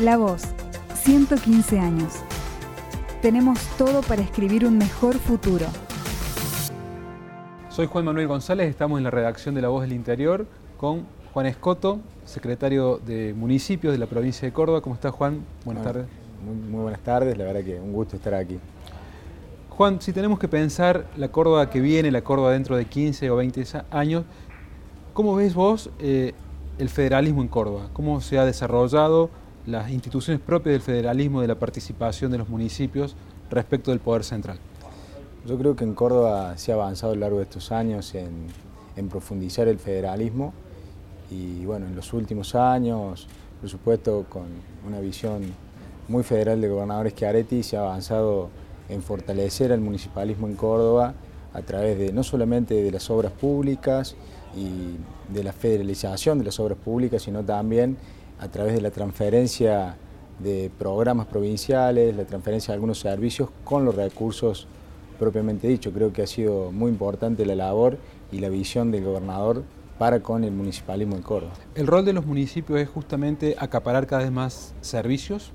La 0.00 0.16
Voz, 0.16 0.42
115 1.04 1.78
años. 1.78 2.14
Tenemos 3.22 3.60
todo 3.78 4.02
para 4.02 4.22
escribir 4.22 4.66
un 4.66 4.76
mejor 4.76 5.14
futuro. 5.14 5.66
Soy 7.68 7.86
Juan 7.86 8.04
Manuel 8.04 8.26
González, 8.26 8.68
estamos 8.68 8.98
en 8.98 9.04
la 9.04 9.12
redacción 9.12 9.54
de 9.54 9.62
La 9.62 9.68
Voz 9.68 9.82
del 9.82 9.92
Interior 9.92 10.48
con 10.78 11.06
Juan 11.32 11.46
Escoto, 11.46 12.00
secretario 12.24 12.98
de 13.06 13.34
Municipios 13.34 13.92
de 13.92 13.98
la 13.98 14.06
provincia 14.06 14.48
de 14.48 14.52
Córdoba. 14.52 14.80
¿Cómo 14.80 14.96
está 14.96 15.12
Juan? 15.12 15.44
Buenas 15.64 15.84
tardes. 15.84 16.06
Muy, 16.44 16.56
muy, 16.56 16.82
buenas 16.82 17.00
tardes, 17.00 17.38
la 17.38 17.44
verdad 17.44 17.62
que 17.62 17.78
un 17.78 17.92
gusto 17.92 18.16
estar 18.16 18.34
aquí. 18.34 18.58
Juan, 19.70 20.00
si 20.00 20.12
tenemos 20.12 20.40
que 20.40 20.48
pensar 20.48 21.06
la 21.16 21.28
Córdoba 21.28 21.70
que 21.70 21.78
viene, 21.78 22.10
la 22.10 22.22
Córdoba 22.22 22.50
dentro 22.50 22.76
de 22.76 22.86
15 22.86 23.30
o 23.30 23.36
20 23.36 23.64
años, 23.92 24.24
¿cómo 25.12 25.36
ves 25.36 25.54
vos 25.54 25.88
eh, 26.00 26.34
el 26.78 26.88
federalismo 26.88 27.42
en 27.42 27.48
Córdoba? 27.48 27.90
¿Cómo 27.92 28.20
se 28.20 28.40
ha 28.40 28.44
desarrollado 28.44 29.30
las 29.66 29.90
instituciones 29.90 30.42
propias 30.42 30.74
del 30.74 30.82
federalismo, 30.82 31.40
de 31.40 31.48
la 31.48 31.54
participación 31.54 32.30
de 32.30 32.38
los 32.38 32.48
municipios 32.48 33.16
respecto 33.50 33.90
del 33.90 34.00
poder 34.00 34.24
central? 34.24 34.58
Yo 35.46 35.58
creo 35.58 35.76
que 35.76 35.84
en 35.84 35.94
Córdoba 35.94 36.56
se 36.56 36.72
ha 36.72 36.74
avanzado 36.74 37.12
a 37.12 37.14
lo 37.16 37.20
largo 37.20 37.36
de 37.38 37.44
estos 37.44 37.70
años 37.72 38.14
en, 38.14 38.48
profundizar 39.10 39.68
el 39.68 39.78
federalismo 39.78 40.54
y 41.30 41.64
bueno, 41.64 41.86
en 41.86 41.96
los 41.96 42.12
últimos 42.12 42.54
años, 42.54 43.26
por 43.60 43.68
supuesto 43.68 44.24
con 44.28 44.44
una 44.86 45.00
visión 45.00 45.42
muy 46.08 46.22
federal 46.22 46.60
de 46.60 46.68
gobernadores 46.68 47.14
Chiaretti, 47.14 47.62
se 47.62 47.76
ha 47.76 47.80
avanzado 47.80 48.50
en 48.88 49.02
fortalecer 49.02 49.72
al 49.72 49.80
municipalismo 49.80 50.46
en 50.46 50.54
Córdoba 50.54 51.14
a 51.52 51.62
través 51.62 51.98
de 51.98 52.12
no 52.12 52.22
solamente 52.22 52.74
de 52.74 52.90
las 52.90 53.10
obras 53.10 53.32
públicas 53.32 54.16
y 54.56 54.96
de 55.32 55.44
la 55.44 55.52
federalización 55.52 56.38
de 56.38 56.44
las 56.44 56.60
obras 56.60 56.78
públicas, 56.78 57.22
sino 57.22 57.42
también 57.42 57.96
a 58.38 58.48
través 58.48 58.74
de 58.74 58.80
la 58.80 58.90
transferencia 58.90 59.96
de 60.38 60.70
programas 60.78 61.26
provinciales, 61.26 62.16
la 62.16 62.24
transferencia 62.24 62.72
de 62.72 62.76
algunos 62.76 62.98
servicios 62.98 63.50
con 63.64 63.84
los 63.84 63.94
recursos 63.94 64.66
propiamente 65.18 65.68
dicho. 65.68 65.92
Creo 65.92 66.12
que 66.12 66.22
ha 66.22 66.26
sido 66.26 66.72
muy 66.72 66.90
importante 66.90 67.46
la 67.46 67.54
labor 67.54 67.98
y 68.32 68.40
la 68.40 68.48
visión 68.48 68.90
del 68.90 69.04
gobernador 69.04 69.62
para 69.98 70.20
con 70.20 70.42
el 70.42 70.50
municipalismo 70.50 71.14
en 71.14 71.22
Córdoba. 71.22 71.52
¿El 71.74 71.86
rol 71.86 72.04
de 72.04 72.12
los 72.12 72.26
municipios 72.26 72.80
es 72.80 72.88
justamente 72.88 73.54
acaparar 73.58 74.06
cada 74.06 74.22
vez 74.22 74.32
más 74.32 74.74
servicios? 74.80 75.52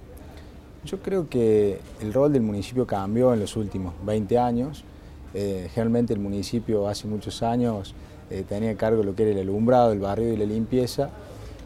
Yo 0.86 1.02
creo 1.02 1.27
que 1.27 1.81
el 1.99 2.14
rol 2.14 2.31
del 2.31 2.41
municipio 2.41 2.88
cambió 2.88 3.33
en 3.33 3.41
los 3.41 3.58
últimos 3.58 3.93
20 4.05 4.38
años. 4.38 4.86
Eh, 5.33 5.69
generalmente 5.73 6.14
el 6.14 6.19
municipio 6.19 6.88
hace 6.88 7.05
muchos 7.05 7.43
años 7.43 7.93
eh, 8.30 8.45
tenía 8.47 8.71
a 8.71 8.75
cargo 8.75 9.03
lo 9.03 9.14
que 9.14 9.23
era 9.23 9.31
el 9.31 9.39
alumbrado, 9.39 9.91
el 9.91 9.99
barrio 9.99 10.33
y 10.33 10.38
la 10.38 10.45
limpieza 10.45 11.09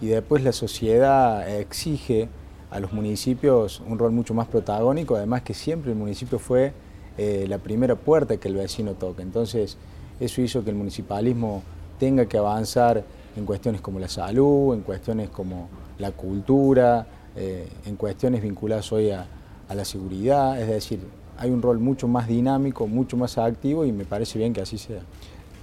y 0.03 0.07
después 0.07 0.43
la 0.43 0.51
sociedad 0.51 1.49
exige 1.49 2.27
a 2.69 2.81
los 2.81 2.91
municipios 2.91 3.81
un 3.87 3.97
rol 3.97 4.11
mucho 4.11 4.33
más 4.33 4.47
protagónico, 4.47 5.15
además 5.15 5.43
que 5.43 5.53
siempre 5.53 5.93
el 5.93 5.97
municipio 5.97 6.39
fue 6.39 6.73
eh, 7.17 7.45
la 7.47 7.57
primera 7.57 7.95
puerta 7.95 8.35
que 8.35 8.49
el 8.49 8.55
vecino 8.55 8.95
toca. 8.95 9.23
Entonces, 9.23 9.77
eso 10.19 10.41
hizo 10.41 10.61
que 10.61 10.71
el 10.71 10.75
municipalismo 10.75 11.63
tenga 11.99 12.25
que 12.25 12.37
avanzar 12.37 13.01
en 13.37 13.45
cuestiones 13.45 13.79
como 13.79 13.97
la 13.97 14.09
salud, 14.09 14.73
en 14.73 14.81
cuestiones 14.81 15.29
como 15.29 15.69
la 15.99 16.11
cultura, 16.11 17.07
eh, 17.37 17.69
en 17.85 17.95
cuestiones 17.95 18.41
vinculadas 18.41 18.91
hoy 18.91 19.11
a, 19.11 19.25
la 19.73 19.85
seguridad, 19.85 20.61
es 20.61 20.67
decir, 20.67 20.99
hay 21.35 21.49
un 21.49 21.61
rol 21.61 21.79
mucho 21.79 22.07
más 22.07 22.27
dinámico, 22.27 22.85
mucho 22.85 23.17
más 23.17 23.39
activo 23.39 23.85
y 23.85 23.91
me 23.91 24.05
parece 24.05 24.37
bien 24.37 24.53
que 24.53 24.61
así 24.61 24.77
sea. 24.77 25.01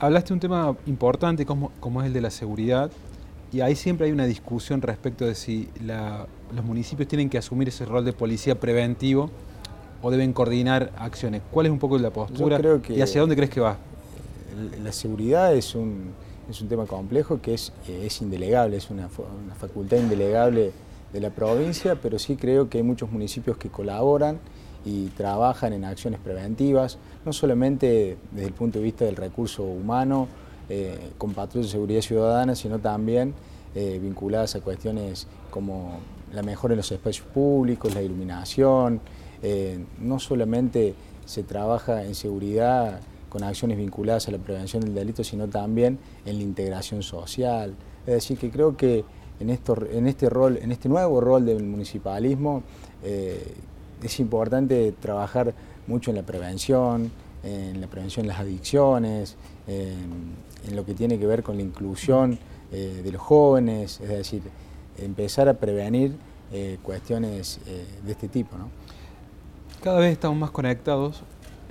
Hablaste 0.00 0.28
de 0.28 0.34
un 0.34 0.40
tema 0.40 0.76
importante 0.86 1.46
como, 1.46 1.70
como 1.78 2.00
es 2.00 2.08
el 2.08 2.12
de 2.14 2.20
la 2.20 2.30
seguridad 2.30 2.90
y 3.52 3.60
ahí 3.60 3.74
siempre 3.74 4.06
hay 4.06 4.12
una 4.12 4.26
discusión 4.26 4.80
respecto 4.80 5.26
de 5.26 5.34
si 5.34 5.68
los 6.54 6.64
municipios 6.64 7.08
tienen 7.08 7.28
que 7.28 7.38
asumir 7.38 7.68
ese 7.68 7.84
rol 7.84 8.04
de 8.04 8.12
policía 8.12 8.58
preventivo 8.58 9.30
o 10.02 10.10
deben 10.10 10.32
coordinar 10.32 10.92
acciones. 10.96 11.42
¿Cuál 11.50 11.66
es 11.66 11.72
un 11.72 11.78
poco 11.78 11.98
la 11.98 12.10
postura 12.10 12.60
y 12.88 13.00
hacia 13.00 13.20
dónde 13.20 13.36
crees 13.36 13.50
que 13.50 13.60
va? 13.60 13.76
La 14.82 14.92
seguridad 14.92 15.54
es 15.54 15.74
un, 15.74 16.12
es 16.48 16.60
un 16.60 16.68
tema 16.68 16.86
complejo 16.86 17.40
que 17.40 17.54
es, 17.54 17.72
es 17.88 18.20
indelegable, 18.22 18.76
es 18.76 18.90
una, 18.90 19.08
una, 19.44 19.54
facultad 19.54 19.98
indelegable 19.98 20.72
de 21.12 21.20
la 21.20 21.30
provincia, 21.30 21.96
pero 22.00 22.18
sí 22.18 22.36
creo 22.36 22.68
que 22.68 22.78
hay 22.78 22.84
muchos 22.84 23.10
municipios 23.10 23.56
que 23.56 23.68
colaboran 23.68 24.38
y 24.84 25.06
trabajan 25.08 25.72
en 25.72 25.84
acciones 25.84 26.20
preventivas, 26.20 26.98
no 27.24 27.32
solamente 27.32 28.16
desde 28.30 28.46
el 28.46 28.54
punto 28.54 28.78
de 28.78 28.84
vista 28.84 29.04
del 29.04 29.16
recurso 29.16 29.62
humano, 29.62 30.28
eh, 30.72 31.10
con 31.18 31.34
patrullas 31.34 31.66
de 31.66 31.72
seguridad 31.72 32.00
ciudadana, 32.00 32.54
sino 32.54 32.78
también 32.78 33.34
eh, 33.74 33.98
vinculadas 34.00 34.54
a 34.54 34.60
cuestiones 34.60 35.26
como 35.50 35.98
la 36.32 36.42
mejora 36.42 36.74
en 36.74 36.76
los 36.76 36.92
espacios 36.92 37.26
públicos, 37.26 37.92
la 37.92 38.02
iluminación. 38.02 39.00
Eh, 39.42 39.84
no 39.98 40.20
solamente 40.20 40.94
se 41.24 41.42
trabaja 41.42 42.04
en 42.04 42.14
seguridad 42.14 43.00
con 43.28 43.42
acciones 43.42 43.78
vinculadas 43.78 44.28
a 44.28 44.30
la 44.30 44.38
prevención 44.38 44.84
del 44.84 44.94
delito, 44.94 45.24
sino 45.24 45.48
también 45.48 45.98
en 46.24 46.36
la 46.36 46.42
integración 46.44 47.02
social. 47.02 47.74
Es 48.06 48.14
decir, 48.14 48.38
que 48.38 48.48
creo 48.48 48.76
que 48.76 49.04
en, 49.40 49.50
esto, 49.50 49.76
en 49.90 50.06
este 50.06 50.30
rol, 50.30 50.56
en 50.62 50.70
este 50.70 50.88
nuevo 50.88 51.20
rol 51.20 51.46
del 51.46 51.64
municipalismo, 51.64 52.62
es 53.02 54.20
importante 54.20 54.94
trabajar 55.00 55.52
mucho 55.88 56.12
en 56.12 56.16
la 56.16 56.22
prevención, 56.22 57.10
en 57.42 57.80
la 57.80 57.86
prevención 57.86 58.24
de 58.24 58.28
las 58.32 58.40
adicciones, 58.40 59.36
en, 59.66 60.74
lo 60.74 60.84
que 60.84 60.94
tiene 60.94 61.18
que 61.18 61.26
ver 61.26 61.42
con 61.42 61.56
la 61.56 61.62
inclusión 61.62 62.38
eh, 62.72 63.00
de 63.02 63.12
los 63.12 63.20
jóvenes, 63.20 64.00
es 64.00 64.08
decir, 64.08 64.42
empezar 64.98 65.48
a 65.48 65.54
prevenir 65.54 66.14
eh, 66.52 66.78
cuestiones 66.82 67.58
eh, 67.66 67.84
de 68.04 68.12
este 68.12 68.28
tipo. 68.28 68.56
Cada 69.82 69.98
vez 69.98 70.12
estamos 70.12 70.38
más 70.38 70.50
conectados, 70.50 71.22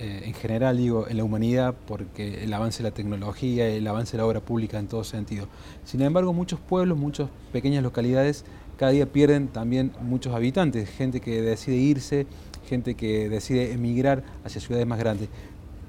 en 0.01 0.33
general 0.33 0.77
digo, 0.77 1.09
en 1.09 1.17
la 1.17 1.25
humanidad, 1.25 1.75
porque 1.85 2.45
el 2.45 2.53
avance 2.53 2.81
de 2.81 2.89
la 2.89 2.95
tecnología, 2.95 3.67
el 3.67 3.85
avance 3.85 4.13
de 4.13 4.19
la 4.19 4.27
obra 4.27 4.39
pública 4.39 4.79
en 4.79 4.87
todo 4.87 5.03
sentido. 5.03 5.49
Sin 5.83 6.01
embargo, 6.01 6.31
muchos 6.31 6.57
pueblos, 6.61 6.97
muchas 6.97 7.27
pequeñas 7.51 7.83
localidades, 7.83 8.45
cada 8.77 8.93
día 8.93 9.11
pierden 9.11 9.49
también 9.49 9.91
muchos 10.01 10.33
habitantes, 10.33 10.89
gente 10.89 11.19
que 11.19 11.41
decide 11.41 11.75
irse, 11.75 12.27
gente 12.65 12.95
que 12.95 13.27
decide 13.27 13.73
emigrar 13.73 14.23
hacia 14.45 14.61
ciudades 14.61 14.87
más 14.87 14.99
grandes. 14.99 15.27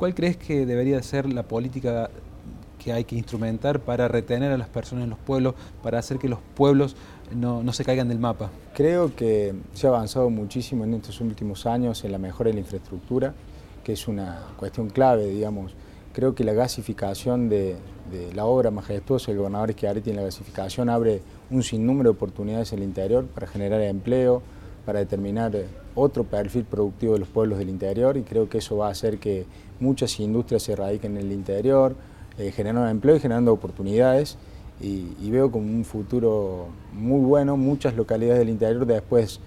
¿Cuál 0.00 0.15
crees 0.15 0.38
que 0.38 0.65
debería 0.65 1.03
ser 1.03 1.31
la 1.31 1.43
política 1.43 2.09
que 2.83 2.91
hay 2.91 3.05
que 3.05 3.16
instrumentar 3.16 3.81
para 3.81 4.09
retener 4.09 4.50
a 4.50 4.56
las 4.56 4.69
personas 4.71 5.05
en 5.05 5.11
los 5.11 5.19
pueblos, 5.19 5.55
para 5.83 5.99
hacer 5.99 6.16
que 6.16 6.27
los 6.27 6.38
pueblos 6.55 6.97
no, 7.37 7.71
se 7.75 7.84
caigan 7.84 8.09
del 8.09 8.19
mapa? 8.19 8.50
Creo 8.72 9.15
que 9.15 9.55
se 9.75 9.87
ha 9.87 9.91
avanzado 9.91 10.31
muchísimo 10.31 10.84
en 10.84 10.94
estos 10.94 11.21
últimos 11.21 11.66
años 11.66 12.03
en 12.03 12.12
la 12.12 12.16
mejora 12.16 12.49
de 12.49 12.55
la 12.55 12.61
infraestructura, 12.61 13.34
que 13.84 13.93
es 13.93 14.09
una 14.09 14.47
cuestión 14.56 14.88
clave, 14.88 15.27
digamos. 15.27 15.75
Creo 16.15 16.34
que 16.34 16.44
la 16.44 16.55
gasificación 16.55 17.50
de, 17.50 17.77
la 18.34 18.47
obra 18.47 18.71
majestuosa 18.71 19.27
del 19.27 19.37
gobernador 19.37 19.72
Schiaretti 19.72 20.09
en 20.09 20.17
la 20.17 20.22
gasificación 20.22 20.88
abre 20.88 21.21
un 21.50 21.62
sinnúmero 21.62 22.12
de 22.12 22.17
oportunidades 22.17 22.72
en 22.72 22.78
el 22.78 22.87
interior 22.87 23.27
para 23.27 23.47
generar 23.47 23.82
empleo, 23.82 24.41
para 24.84 24.98
determinar 24.98 25.52
otro 25.94 26.24
perfil 26.24 26.64
productivo 26.64 27.14
de 27.14 27.20
los 27.20 27.28
pueblos 27.28 27.58
del 27.58 27.68
interior 27.68 28.16
y 28.16 28.22
creo 28.22 28.48
que 28.48 28.58
eso 28.58 28.76
va 28.76 28.88
a 28.88 28.91
hacer 28.91 29.18
que 29.18 29.46
muchas 29.78 30.18
industrias 30.20 30.62
se 30.62 30.76
radiquen 30.76 31.16
en 31.16 31.26
el 31.26 31.32
interior, 31.32 31.94
eh, 32.38 32.52
generando 32.52 32.88
empleo 32.88 33.16
y 33.16 33.20
generando 33.20 33.52
oportunidades 33.52 34.36
y, 34.80 35.30
veo 35.30 35.50
como 35.50 35.66
un 35.66 35.84
futuro 35.84 36.69
muy 36.94 37.20
bueno 37.20 37.56
muchas 37.56 37.94
localidades 37.94 38.38
del 38.38 38.48
interior 38.48 38.86
después 38.86 39.40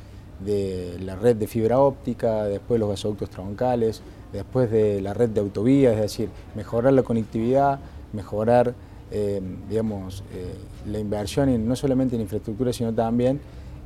de 0.46 0.98
la 1.00 1.16
red 1.16 1.36
de 1.36 1.48
fibra 1.48 1.80
óptica, 1.80 2.44
después 2.44 2.76
de 2.76 2.80
los 2.80 2.90
gasoductos 2.90 3.30
troncales, 3.30 4.02
después 4.32 4.70
de 4.70 5.02
la 5.02 5.14
red 5.14 5.30
de 5.30 5.40
autovías, 5.40 5.96
es 5.96 6.02
decir, 6.02 6.30
mejorar 6.56 6.94
la 6.94 7.04
conectividad, 7.04 7.80
mejorar 8.14 8.76
eh, 9.16 9.40
digamos, 9.70 10.24
eh, 10.34 10.56
la 10.88 10.98
inversión 10.98 11.68
no 11.68 11.76
solamente 11.76 12.16
en 12.16 12.24
infraestructura, 12.24 12.74
sino 12.74 12.92
también 12.94 13.40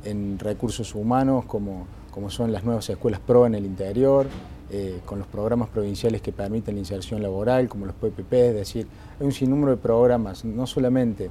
en 0.04 0.38
recursos 0.38 0.94
humanos 0.94 1.44
como, 1.46 1.86
como 2.10 2.30
son 2.30 2.52
las 2.52 2.64
nuevas 2.64 2.88
escuelas 2.88 3.20
PRO 3.20 3.46
en 3.46 3.54
el 3.54 3.64
interior, 3.64 4.26
eh, 4.70 5.00
con 5.06 5.18
los 5.18 5.26
programas 5.26 5.70
provinciales 5.70 6.20
que 6.20 6.30
permiten 6.30 6.74
la 6.74 6.80
inserción 6.80 7.22
laboral, 7.22 7.68
como 7.68 7.86
los 7.86 7.94
PPP, 7.94 8.32
es 8.34 8.54
decir, 8.54 8.86
hay 9.18 9.24
un 9.24 9.32
sinnúmero 9.32 9.70
de 9.70 9.78
programas, 9.78 10.44
no 10.44 10.66
solamente 10.66 11.30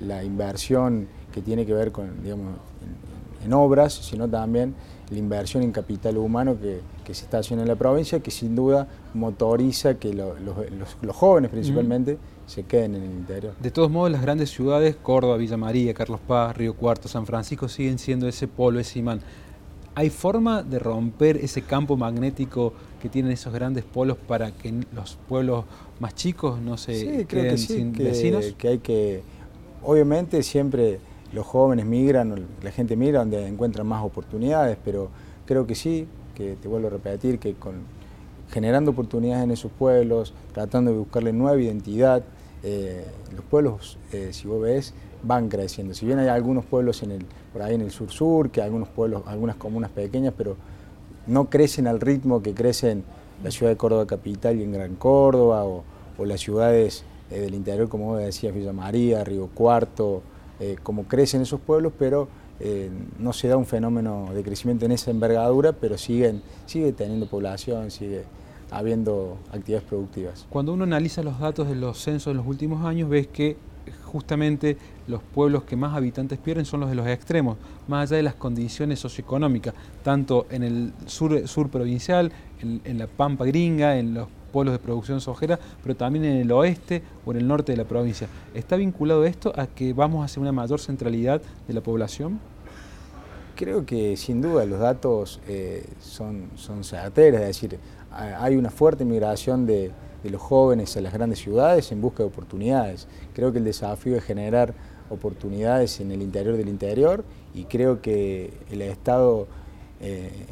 la 0.00 0.24
inversión 0.24 1.06
que 1.30 1.42
tiene 1.42 1.66
que 1.66 1.74
ver 1.74 1.92
con, 1.92 2.22
digamos, 2.22 2.54
en, 3.44 3.52
obras, 3.52 3.92
sino 3.92 4.28
también 4.28 4.74
la 5.10 5.18
inversión 5.18 5.62
en 5.62 5.72
capital 5.72 6.16
humano 6.16 6.56
que, 6.60 6.80
se 7.12 7.24
está 7.24 7.38
haciendo 7.38 7.64
en 7.64 7.68
la 7.68 7.74
provincia, 7.74 8.20
que 8.20 8.30
sin 8.30 8.54
duda 8.54 8.86
motoriza 9.14 9.94
que 9.94 10.14
los, 10.14 10.34
jóvenes 11.12 11.50
principalmente 11.50 12.18
se 12.46 12.62
queden 12.62 12.94
en 12.94 13.02
el 13.02 13.10
interior. 13.10 13.54
De 13.60 13.72
todos 13.72 13.90
modos, 13.90 14.12
las 14.12 14.22
grandes 14.22 14.50
ciudades, 14.50 14.94
Córdoba, 14.94 15.36
Villa 15.36 15.56
María, 15.56 15.92
Carlos 15.92 16.20
Paz, 16.24 16.56
Río 16.56 16.74
Cuarto, 16.74 17.08
San 17.08 17.26
Francisco, 17.26 17.68
siguen 17.68 17.98
siendo 17.98 18.28
ese 18.28 18.46
polo, 18.46 18.78
ese 18.78 19.00
imán. 19.00 19.20
¿Hay 19.96 20.08
forma 20.08 20.62
de 20.62 20.78
romper 20.78 21.36
ese 21.38 21.62
campo 21.62 21.96
magnético 21.96 22.72
que 23.02 23.08
tienen 23.08 23.32
esos 23.32 23.52
grandes 23.52 23.82
polos 23.82 24.16
para 24.16 24.52
que 24.52 24.72
los 24.94 25.18
pueblos 25.28 25.64
más 25.98 26.14
chicos 26.14 26.60
no 26.60 26.76
se 26.76 27.26
queden 27.26 27.58
sin 27.58 27.92
vecinos? 27.92 28.54
Que 28.56 28.68
hay 28.68 28.78
que, 28.78 29.22
obviamente 29.82 30.44
siempre 30.44 31.00
los 31.32 31.46
jóvenes 31.46 31.86
migran, 31.86 32.46
la 32.62 32.70
gente 32.70 32.96
migra 32.96 33.20
donde 33.20 33.46
encuentran 33.46 33.86
más 33.86 34.04
oportunidades, 34.04 34.76
pero 34.84 35.10
creo 35.46 35.66
que 35.66 35.74
sí, 35.74 36.06
que 36.34 36.56
te 36.56 36.68
vuelvo 36.68 36.88
a 36.88 36.90
repetir, 36.90 37.38
que 37.38 37.54
con, 37.54 37.74
generando 38.50 38.90
oportunidades 38.90 39.44
en 39.44 39.50
esos 39.52 39.70
pueblos, 39.70 40.34
tratando 40.52 40.90
de 40.90 40.98
buscarle 40.98 41.32
nueva 41.32 41.60
identidad, 41.60 42.22
eh, 42.62 43.04
los 43.34 43.44
pueblos, 43.44 43.98
eh, 44.12 44.30
si 44.32 44.48
vos 44.48 44.60
ves, 44.60 44.92
van 45.22 45.48
creciendo. 45.48 45.94
Si 45.94 46.06
bien 46.06 46.18
hay 46.18 46.28
algunos 46.28 46.64
pueblos 46.64 47.02
en 47.02 47.12
el, 47.12 47.26
por 47.52 47.62
ahí 47.62 47.74
en 47.74 47.82
el 47.82 47.90
sur-sur, 47.90 48.50
que 48.50 48.62
algunos 48.62 48.88
pueblos, 48.88 49.22
algunas 49.26 49.56
comunas 49.56 49.90
pequeñas, 49.90 50.34
pero 50.36 50.56
no 51.26 51.48
crecen 51.48 51.86
al 51.86 52.00
ritmo 52.00 52.42
que 52.42 52.54
crecen 52.54 53.04
la 53.44 53.50
ciudad 53.50 53.70
de 53.70 53.76
Córdoba 53.76 54.06
capital 54.06 54.58
y 54.58 54.64
en 54.64 54.72
Gran 54.72 54.96
Córdoba, 54.96 55.64
o, 55.64 55.84
las 56.18 56.40
ciudades 56.40 57.02
eh, 57.30 57.40
del 57.40 57.54
interior, 57.54 57.88
como 57.88 58.08
vos 58.08 58.18
decías, 58.18 58.54
Villa 58.54 58.74
María, 58.74 59.24
Río 59.24 59.48
Cuarto, 59.54 60.20
como 60.82 61.04
crecen 61.04 61.42
esos 61.42 61.60
pueblos, 61.60 61.92
pero 61.98 62.28
no 63.18 63.32
se 63.32 63.48
da 63.48 63.56
un 63.56 63.64
fenómeno 63.64 64.28
de 64.34 64.42
crecimiento 64.42 64.84
en 64.84 64.92
esa 64.92 65.10
envergadura, 65.10 65.72
pero 65.72 65.96
siguen, 65.96 66.42
sigue 66.66 66.92
teniendo 66.92 67.26
población, 67.26 67.90
sigue 67.90 68.24
habiendo 68.70 69.38
actividades 69.52 69.88
productivas. 69.88 70.46
Cuando 70.50 70.72
uno 70.72 70.84
analiza 70.84 71.22
los 71.22 71.38
datos 71.40 71.68
de 71.68 71.74
los 71.74 71.98
censos 71.98 72.32
de 72.32 72.36
los 72.36 72.46
últimos 72.46 72.84
años, 72.84 73.08
ves 73.08 73.26
que 73.26 73.56
justamente 74.04 74.76
los 75.06 75.22
pueblos 75.22 75.64
que 75.64 75.76
más 75.76 75.94
habitantes 75.96 76.38
pierden 76.38 76.64
son 76.64 76.80
los 76.80 76.90
de 76.90 76.94
los 76.94 77.06
extremos, 77.06 77.56
más 77.88 78.10
allá 78.10 78.18
de 78.18 78.22
las 78.22 78.34
condiciones 78.34 79.00
socioeconómicas, 79.00 79.74
tanto 80.02 80.46
en 80.50 80.62
el 80.62 80.92
sur, 81.06 81.46
sur 81.48 81.68
provincial, 81.68 82.30
en, 82.60 82.98
la 82.98 83.06
Pampa 83.06 83.44
Gringa, 83.44 83.98
en 83.98 84.14
los 84.14 84.28
pueblos 84.50 84.72
de 84.72 84.78
producción 84.78 85.20
sojera, 85.20 85.58
pero 85.82 85.96
también 85.96 86.24
en 86.24 86.36
el 86.36 86.52
oeste 86.52 87.02
o 87.24 87.32
en 87.32 87.38
el 87.38 87.48
norte 87.48 87.72
de 87.72 87.78
la 87.78 87.84
provincia. 87.84 88.28
¿Está 88.54 88.76
vinculado 88.76 89.24
esto 89.24 89.52
a 89.56 89.66
que 89.66 89.92
vamos 89.92 90.24
hacia 90.24 90.42
una 90.42 90.52
mayor 90.52 90.80
centralidad 90.80 91.40
de 91.66 91.74
la 91.74 91.80
población? 91.80 92.40
Creo 93.56 93.84
que 93.84 94.16
sin 94.16 94.40
duda 94.40 94.64
los 94.64 94.80
datos 94.80 95.40
eh, 95.46 95.86
son, 96.00 96.50
son 96.56 96.82
certeros, 96.82 97.40
es 97.40 97.46
decir, 97.46 97.78
hay 98.10 98.56
una 98.56 98.70
fuerte 98.70 99.04
migración 99.04 99.66
de, 99.66 99.92
los 100.24 100.40
jóvenes 100.40 100.96
a 100.98 101.00
las 101.00 101.14
grandes 101.14 101.38
ciudades 101.38 101.92
en 101.92 102.02
busca 102.02 102.22
de 102.22 102.28
oportunidades. 102.28 103.08
Creo 103.32 103.52
que 103.52 103.58
el 103.58 103.64
desafío 103.64 104.16
es 104.16 104.24
generar 104.24 104.74
oportunidades 105.08 105.98
en 106.00 106.12
el 106.12 106.20
interior 106.20 106.56
del 106.58 106.68
interior 106.68 107.24
y 107.54 107.64
creo 107.64 108.02
que 108.02 108.52
el 108.70 108.82
Estado 108.82 109.46
eh, 110.02 110.46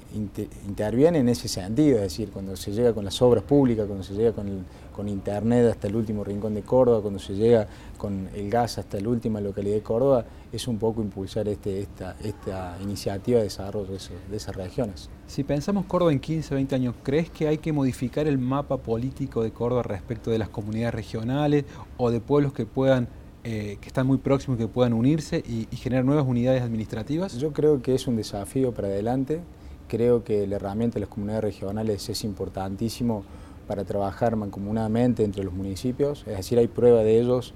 interviene 0.66 1.20
en 1.20 1.28
ese 1.30 1.48
sentido, 1.48 1.96
es 1.96 2.02
decir, 2.02 2.30
cuando 2.30 2.54
se 2.54 2.70
llega 2.70 2.92
con 2.92 3.04
las 3.04 3.22
obras 3.22 3.42
públicas, 3.44 3.86
cuando 3.86 4.04
se 4.04 4.14
llega 4.14 4.32
con, 4.32 4.66
Internet 5.06 5.70
hasta 5.70 5.86
el 5.86 5.94
último 5.94 6.24
rincón 6.24 6.54
de 6.54 6.62
Córdoba, 6.62 7.00
cuando 7.00 7.20
se 7.20 7.36
llega 7.36 7.68
con 7.96 8.28
el 8.34 8.50
gas 8.50 8.78
hasta 8.78 8.98
la 8.98 9.08
última 9.08 9.40
localidad 9.40 9.76
de 9.76 9.80
Córdoba, 9.80 10.24
es 10.50 10.66
un 10.66 10.76
poco 10.76 11.00
impulsar 11.00 11.46
este, 11.46 11.80
esta, 11.80 12.16
esta 12.20 12.76
iniciativa 12.82 13.38
de 13.38 13.44
desarrollo 13.44 13.92
de, 13.92 14.36
esas 14.36 14.56
regiones. 14.56 15.08
Si 15.28 15.44
pensamos 15.44 15.86
Córdoba 15.86 16.10
en 16.10 16.18
15, 16.18 16.52
20 16.52 16.74
años, 16.74 16.94
¿crees 17.04 17.30
que 17.30 17.46
hay 17.46 17.58
que 17.58 17.72
modificar 17.72 18.26
el 18.26 18.38
mapa 18.38 18.78
político 18.78 19.44
de 19.44 19.52
Córdoba 19.52 19.84
respecto 19.84 20.32
de 20.32 20.38
las 20.38 20.48
comunidades 20.48 20.94
regionales 20.96 21.64
o 21.96 22.10
de 22.10 22.20
pueblos 22.20 22.52
que 22.52 22.66
puedan 22.66 23.06
eh, 23.44 23.78
que 23.80 23.88
están 23.88 24.06
muy 24.06 24.18
próximos, 24.18 24.58
que 24.58 24.68
puedan 24.68 24.92
unirse 24.92 25.42
y, 25.46 25.74
generar 25.76 26.04
nuevas 26.04 26.26
unidades 26.26 26.62
administrativas? 26.62 27.36
Yo 27.38 27.52
creo 27.52 27.80
que 27.82 27.94
es 27.94 28.06
un 28.06 28.16
desafío 28.16 28.72
para 28.72 28.88
adelante. 28.88 29.40
Creo 29.88 30.24
que 30.24 30.46
la 30.46 30.56
herramienta 30.56 30.94
de 30.94 31.00
las 31.00 31.08
comunidades 31.08 31.44
regionales 31.44 32.08
es 32.08 32.24
importantísimo 32.24 33.24
para 33.68 33.84
trabajar 33.84 34.34
mancomunadamente 34.34 35.22
entre 35.22 35.44
los 35.44 35.52
municipios, 35.52 36.24
es 36.26 36.38
decir, 36.38 36.58
hay 36.58 36.68
prueba 36.68 37.02
de 37.02 37.20
ellos, 37.20 37.52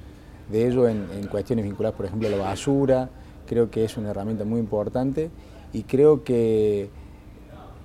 de 0.50 0.68
ello 0.68 0.86
en, 0.86 1.26
cuestiones 1.30 1.64
vinculadas, 1.64 1.96
por 1.96 2.04
ejemplo, 2.04 2.28
a 2.28 2.30
la 2.30 2.36
basura, 2.36 3.08
creo 3.46 3.70
que 3.70 3.84
es 3.84 3.96
una 3.96 4.10
herramienta 4.10 4.44
muy 4.44 4.60
importante 4.60 5.30
y 5.72 5.84
creo 5.84 6.22
que, 6.22 6.90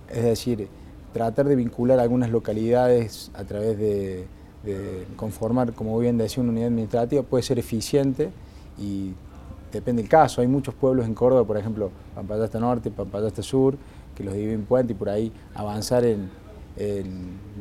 es 0.09 0.23
decir, 0.23 0.67
tratar 1.13 1.47
de 1.47 1.55
vincular 1.55 1.99
algunas 1.99 2.29
localidades 2.29 3.31
a 3.33 3.45
través 3.45 3.77
de, 3.77 4.27
conformar, 5.15 5.74
como 5.74 5.98
bien 6.00 6.18
decía, 6.18 6.44
una 6.44 6.51
unidad 6.51 6.68
administrativa 6.68 7.24
puede 7.24 7.44
ser 7.44 7.57
eficiente 7.57 8.30
y 8.77 9.12
depende 9.71 10.01
del 10.01 10.09
caso. 10.09 10.42
Hay 10.42 10.48
muchos 10.48 10.74
pueblos 10.74 11.06
en 11.06 11.13
Córdoba, 11.13 11.45
por 11.45 11.57
ejemplo, 11.57 11.92
Pampayasta 12.15 12.59
Norte, 12.59 12.92
Pampayasta 12.92 13.42
Sur, 13.42 13.75
que 14.15 14.24
los 14.24 14.33
dividen 14.33 14.63
puente 14.63 14.94
y 14.94 14.95
por 14.95 15.09
ahí 15.09 15.31
avanzar 15.54 16.04
en, 16.06 16.30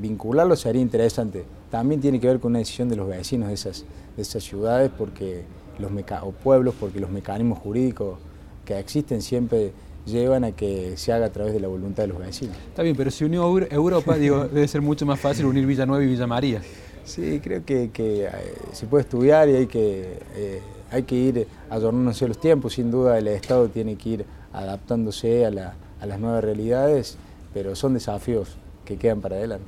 vincularlos 0.00 0.60
sería 0.60 0.82
interesante. 0.82 1.44
También 1.70 2.00
tiene 2.00 2.20
que 2.20 2.26
ver 2.26 2.38
con 2.38 2.52
una 2.52 2.58
decisión 2.58 2.88
de 2.88 2.96
los 2.96 3.08
vecinos 3.08 3.48
de 3.48 3.54
esas, 3.54 3.84
de 4.14 4.22
esas 4.22 4.42
ciudades 4.42 4.90
porque 4.96 5.44
los 5.78 5.90
o 6.22 6.32
pueblos, 6.32 6.74
porque 6.78 7.00
los 7.00 7.10
mecanismos 7.10 7.58
jurídicos 7.58 8.18
que 8.64 8.78
existen 8.78 9.22
siempre 9.22 9.72
llevan 10.06 10.44
a 10.44 10.52
que 10.52 10.96
se 10.96 11.12
haga 11.12 11.26
a 11.26 11.32
través 11.32 11.52
de 11.52 11.60
la 11.60 11.68
voluntad 11.68 12.04
de 12.04 12.08
los 12.08 12.18
vecinos. 12.18 12.56
Está 12.68 12.82
bien, 12.82 12.96
pero 12.96 13.10
si 13.10 13.24
unió 13.24 13.58
Europa, 13.70 14.16
digo, 14.18 14.46
debe 14.46 14.68
ser 14.68 14.82
mucho 14.82 15.06
más 15.06 15.18
fácil 15.18 15.46
unir 15.46 15.66
Villanueva 15.66 16.02
y 16.04 16.06
Villa 16.06 16.26
María. 16.26 16.62
Sí, 17.06 17.40
creo 17.40 17.64
que, 17.64 17.88
eh, 17.96 18.28
se 18.72 18.86
puede 18.86 19.02
estudiar 19.02 19.48
y 19.48 19.54
hay 19.54 19.66
que, 19.68 20.18
eh, 20.34 20.60
hay 20.90 21.04
que 21.04 21.14
ir 21.14 21.46
adornándose 21.70 22.26
los 22.26 22.38
tiempos. 22.38 22.74
Sin 22.74 22.90
duda 22.90 23.16
el 23.16 23.28
Estado 23.28 23.68
tiene 23.68 23.94
que 23.94 24.08
ir 24.08 24.24
adaptándose 24.52 25.46
a, 25.46 25.50
las 25.50 26.20
nuevas 26.20 26.42
realidades, 26.42 27.16
pero 27.54 27.76
son 27.76 27.94
desafíos 27.94 28.56
que 28.84 28.96
quedan 28.96 29.20
para 29.20 29.36
adelante. 29.36 29.64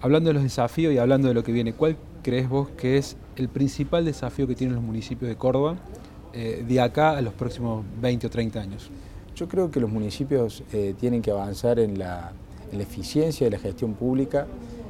Hablando 0.00 0.30
de 0.30 0.34
los 0.34 0.42
desafíos 0.42 0.94
y 0.94 0.98
hablando 0.98 1.28
de 1.28 1.34
lo 1.34 1.44
que 1.44 1.52
viene, 1.52 1.74
¿cuál 1.74 1.96
crees 2.22 2.48
vos 2.48 2.70
que 2.70 2.96
es 2.96 3.16
el 3.36 3.50
principal 3.50 4.06
desafío 4.06 4.46
que 4.46 4.54
tienen 4.54 4.74
los 4.74 4.84
municipios 4.84 5.28
de 5.28 5.36
Córdoba 5.36 5.76
eh, 6.32 6.64
de 6.66 6.80
acá 6.80 7.18
a 7.18 7.20
los 7.20 7.34
próximos 7.34 7.84
20 8.00 8.26
o 8.26 8.30
30 8.30 8.60
años? 8.60 8.90
Yo 9.36 9.46
creo 9.46 9.70
que 9.70 9.78
los 9.78 9.90
municipios 9.90 10.62
tienen 11.00 11.22
que 11.22 11.30
avanzar 11.30 11.78
en 11.78 11.98
la, 11.98 12.32
en 12.70 12.78
la 12.78 12.84
eficiencia 12.84 13.46
de 13.46 13.50
la 13.50 13.58
gestión 13.58 13.94
pública, 13.94 14.46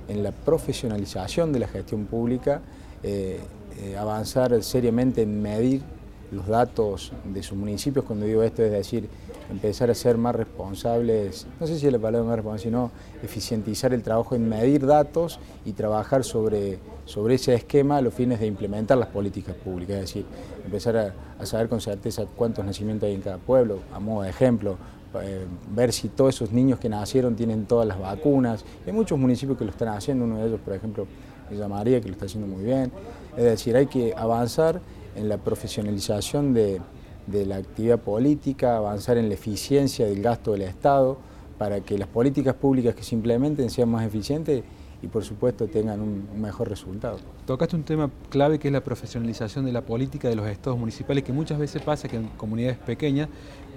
en 0.08 0.22
la 0.22 0.32
profesionalización 0.32 1.52
de 1.52 1.60
la 1.60 1.69
gestión 1.69 2.06
pública, 2.06 2.60
eh, 3.02 3.40
eh, 3.81 3.96
avanzar 3.96 4.62
seriamente 4.62 5.22
en 5.22 5.40
medir 5.43 5.82
los 6.31 6.46
datos 6.46 7.12
de 7.25 7.43
sus 7.43 7.58
municipios, 7.58 8.04
cuando 8.04 8.26
digo 8.26 8.43
esto 8.43 8.62
es 8.62 8.70
decir, 8.70 9.08
empezar 9.50 9.90
a 9.90 9.94
ser 9.94 10.16
más 10.16 10.34
responsables, 10.34 11.46
no 11.60 11.66
sé 11.66 11.78
si 11.78 11.87
es 11.87 11.93
la 11.93 11.99
palabra 11.99 12.26
más 12.26 12.37
responsable, 12.37 12.62
sino 12.62 12.90
eficientizar 13.22 13.93
el 13.93 14.02
trabajo 14.02 14.34
en 14.34 14.49
medir 14.49 14.87
datos 14.87 15.38
y 15.64 15.72
trabajar 15.72 16.25
sobre, 16.25 16.78
sobre 17.05 17.34
ese 17.34 17.55
esquema 17.55 17.98
a 17.98 18.00
los 18.00 18.14
fines 18.14 18.40
de 18.40 18.46
implementar 18.46 18.96
las 18.96 19.08
políticas 19.08 19.55
públicas, 19.56 19.96
es 19.96 20.02
decir, 20.02 20.25
empezar 20.64 20.96
a, 20.96 21.14
a 21.38 21.44
saber 21.44 21.69
con 21.69 21.81
certeza 21.81 22.25
cuántos 22.34 22.64
nacimientos 22.64 23.08
hay 23.08 23.14
en 23.14 23.20
cada 23.20 23.38
pueblo, 23.38 23.81
a 23.93 24.00
modo 24.00 24.22
de 24.22 24.31
ejemplo, 24.31 24.78
eh, 25.20 25.46
ver 25.74 25.92
si 25.92 26.08
todos 26.08 26.34
esos 26.34 26.52
niños 26.52 26.78
que 26.78 26.88
nacieron 26.88 27.36
tienen 27.36 27.66
todas 27.66 27.86
las 27.86 27.98
vacunas. 27.98 28.64
Hay 28.86 28.92
muchos 28.92 29.19
municipios 29.19 29.58
que 29.58 29.64
lo 29.64 29.70
están 29.70 29.88
haciendo, 29.88 30.24
uno 30.24 30.38
de 30.38 30.46
ellos, 30.46 30.60
por 30.60 30.74
ejemplo, 30.74 31.06
Villa 31.50 31.69
María, 31.69 32.00
que 32.00 32.08
lo 32.08 32.12
está 32.12 32.26
haciendo 32.26 32.46
muy 32.46 32.64
bien. 32.64 32.90
Es 33.36 33.44
decir, 33.44 33.76
hay 33.76 33.86
que 33.86 34.14
avanzar 34.16 34.81
en 35.14 35.28
la 35.28 35.38
profesionalización 35.38 36.54
de, 36.54 36.81
la 37.28 37.56
actividad 37.56 37.98
política, 37.98 38.76
avanzar 38.76 39.19
en 39.19 39.28
la 39.28 39.34
eficiencia 39.34 40.06
del 40.06 40.22
gasto 40.22 40.52
del 40.52 40.62
Estado, 40.62 41.19
para 41.58 41.81
que 41.81 41.96
las 41.96 42.08
políticas 42.08 42.54
públicas 42.54 42.94
que 42.94 43.04
se 43.04 43.14
implementen 43.14 43.70
sean 43.70 43.88
más 43.88 44.04
eficientes 44.04 44.64
y 45.02 45.06
por 45.08 45.24
supuesto 45.24 45.66
tengan 45.66 46.00
un, 46.00 46.28
mejor 46.40 46.69
resultado. 46.69 47.19
Tocaste 47.46 47.76
un 47.76 47.82
tema 47.82 48.10
clave 48.31 48.58
que 48.58 48.69
es 48.69 48.72
la 48.72 48.82
profesionalización 48.82 49.64
de 49.64 49.72
la 49.72 49.82
política 49.82 50.28
de 50.28 50.36
los 50.36 50.46
estados 50.46 50.78
municipales, 50.78 51.22
que 51.22 51.32
muchas 51.32 51.58
veces 51.58 51.82
pasa 51.82 52.08
que 52.08 52.16
en 52.16 52.28
comunidades 52.28 52.78
pequeñas 52.78 53.28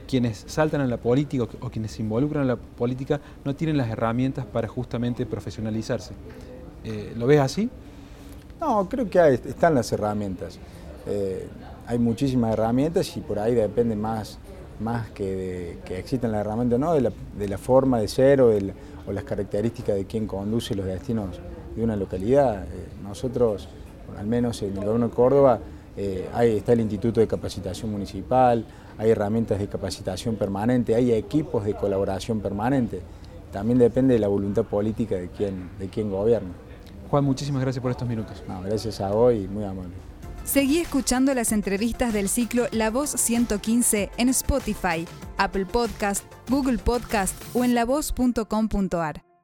quienes 0.06 0.44
saltan 0.48 0.82
a 0.82 0.88
la 0.88 0.98
política 0.98 1.44
o 1.44 1.70
quienes 1.70 1.92
se 1.92 2.02
involucran 2.02 2.44
en 2.44 2.48
la 2.50 2.56
política 2.56 3.20
no 3.44 3.56
tienen 3.56 3.78
las 3.78 3.90
herramientas 3.90 4.46
para 4.46 4.68
justamente 4.68 5.26
profesionalizarse. 5.26 6.14
Eh, 6.84 7.14
¿Lo 7.18 7.28
ves 7.28 7.40
así? 7.40 7.70
No, 8.62 8.88
creo 8.88 9.10
que 9.10 9.34
están 9.34 9.76
las 9.76 9.92
herramientas. 9.92 10.60
Eh, 11.08 11.48
hay 11.88 12.00
muchísimas 12.00 12.54
herramientas 12.54 13.16
y 13.18 13.22
por 13.22 13.40
ahí 13.40 13.54
depende 13.54 13.96
más, 13.96 14.38
más 14.80 15.10
que, 15.10 15.78
de, 15.88 15.98
existan 15.98 16.32
las 16.32 16.42
herramientas, 16.42 16.80
¿no? 16.80 16.94
de, 16.94 17.02
la, 17.48 17.58
forma 17.58 18.00
de 18.00 18.08
ser 18.08 18.42
o, 18.42 18.52
las 19.12 19.24
características 19.24 19.96
de 19.96 20.06
quien 20.06 20.28
conduce 20.28 20.76
los 20.76 20.86
destinos 20.86 21.40
de 21.76 21.84
una 21.84 21.96
localidad. 21.96 22.64
Eh, 22.64 22.88
nosotros, 23.04 23.68
al 24.18 24.28
menos 24.28 24.62
en 24.62 24.78
el 24.78 24.86
gobierno 24.86 25.10
de 25.10 25.14
Córdoba, 25.14 25.60
ahí 26.34 26.58
está 26.58 26.74
el 26.74 26.82
Instituto 26.82 27.22
de 27.22 27.28
Capacitación 27.28 27.90
Municipal, 27.90 28.66
hay 28.98 29.10
herramientas 29.10 29.60
de 29.60 29.68
capacitación 29.68 30.36
permanente, 30.36 30.96
hay 30.96 31.14
equipos 31.14 31.66
de 31.66 31.76
colaboración 31.76 32.40
permanente. 32.40 33.02
También 33.52 33.80
depende 33.80 34.14
de 34.14 34.20
la 34.20 34.28
voluntad 34.28 34.64
política 34.64 35.16
de 35.16 35.30
quien, 35.30 35.70
de 35.80 35.88
quien 35.88 36.12
gobierna. 36.12 36.52
Juan, 37.10 37.24
muchísimas 37.24 37.62
gracias 37.62 37.82
por 37.82 37.92
estos 37.92 38.08
minutos. 38.08 38.44
gracias 38.66 39.00
a 39.02 39.12
vos 39.12 39.34
y 39.34 39.48
muy 39.48 39.64
amable. 39.64 39.94
Seguí 40.44 40.80
escuchando 40.80 41.34
las 41.34 41.52
entrevistas 41.52 42.14
del 42.14 42.30
ciclo 42.30 42.68
La 42.72 42.92
Voz 42.92 43.10
115 43.10 44.12
en 44.18 44.30
Spotify, 44.30 45.08
Apple 45.38 45.66
Podcast, 45.66 46.24
Google 46.50 46.78
Podcast 46.78 47.36
o 47.56 47.64
en 47.64 47.74
lavoz.com.ar. 47.74 49.35